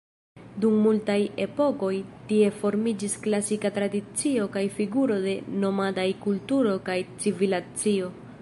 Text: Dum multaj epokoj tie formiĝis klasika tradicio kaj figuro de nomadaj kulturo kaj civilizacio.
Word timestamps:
Dum 0.63 0.77
multaj 0.85 1.17
epokoj 1.43 1.89
tie 2.31 2.47
formiĝis 2.63 3.17
klasika 3.27 3.73
tradicio 3.77 4.49
kaj 4.57 4.65
figuro 4.81 5.19
de 5.29 5.37
nomadaj 5.65 6.09
kulturo 6.27 6.77
kaj 6.89 7.01
civilizacio. 7.25 8.15